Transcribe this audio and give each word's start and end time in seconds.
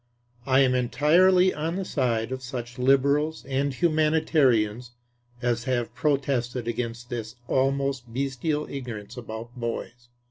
I 0.47 0.61
am 0.61 0.73
entirely 0.73 1.53
on 1.53 1.75
the 1.75 1.85
side 1.85 2.31
of 2.31 2.41
such 2.41 2.79
liberals 2.79 3.45
and 3.45 3.71
humanitarians 3.71 4.93
as 5.43 5.65
have 5.65 5.93
protested 5.93 6.67
against 6.67 7.11
this 7.11 7.35
almost 7.47 8.11
bestial 8.11 8.67
ignorance 8.67 9.15
about 9.15 9.55
boys. 9.55 10.07